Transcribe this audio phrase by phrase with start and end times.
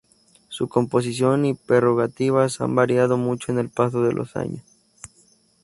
[0.47, 4.63] Su composición y prerrogativas han variado mucho con el paso de los años.